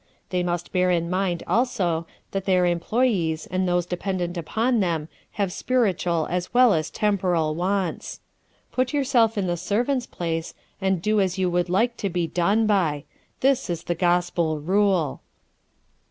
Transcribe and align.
They 0.31 0.41
must 0.41 0.71
bear 0.71 0.89
in 0.89 1.11
mind, 1.11 1.43
also, 1.45 2.07
that 2.31 2.45
their 2.45 2.65
employees 2.65 3.45
and 3.45 3.67
those 3.67 3.85
dependent 3.85 4.35
upon 4.35 4.79
them 4.79 5.09
have 5.33 5.53
spiritual 5.53 6.25
as 6.31 6.51
well 6.55 6.73
as 6.73 6.89
temporal 6.89 7.53
wants. 7.53 8.19
Put 8.71 8.93
yourself 8.93 9.37
in 9.37 9.45
the 9.45 9.57
servant's 9.57 10.07
place, 10.07 10.55
and 10.81 11.03
do 11.03 11.21
as 11.21 11.37
you 11.37 11.51
would 11.51 11.69
like 11.69 11.97
to 11.97 12.09
be 12.09 12.25
done 12.25 12.65
by. 12.65 13.03
This 13.41 13.69
is 13.69 13.83
the 13.83 13.93
gospel 13.93 14.59
rule. 14.59 15.21